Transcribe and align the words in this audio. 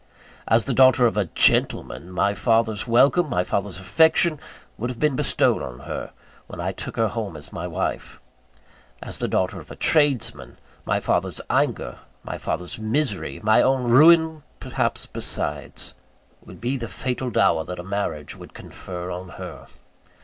As 0.47 0.65
the 0.65 0.73
daughter 0.73 1.05
of 1.05 1.15
a 1.15 1.25
"gentleman," 1.25 2.09
my 2.09 2.33
father's 2.33 2.87
welcome, 2.87 3.29
my 3.29 3.43
father's 3.43 3.77
affection, 3.79 4.39
would 4.75 4.89
have 4.89 4.99
been 4.99 5.15
bestowed 5.15 5.61
on 5.61 5.81
her, 5.81 6.09
when 6.47 6.59
I 6.59 6.71
took 6.71 6.95
her 6.97 7.09
home 7.09 7.37
as 7.37 7.53
my 7.53 7.67
wife. 7.67 8.19
As 9.03 9.19
the 9.19 9.27
daughter 9.27 9.59
of 9.59 9.69
a 9.69 9.75
tradesman, 9.75 10.57
my 10.85 10.99
father's 10.99 11.39
anger, 11.51 11.99
my 12.23 12.39
father's 12.39 12.79
misery, 12.79 13.39
my 13.43 13.61
own 13.61 13.83
ruin 13.91 14.41
perhaps 14.59 15.05
besides, 15.05 15.93
would 16.43 16.59
be 16.59 16.77
the 16.77 16.87
fatal 16.87 17.29
dower 17.29 17.63
that 17.63 17.77
a 17.77 17.83
marriage 17.83 18.35
would 18.35 18.55
confer 18.55 19.11
on 19.11 19.29
her. 19.37 19.67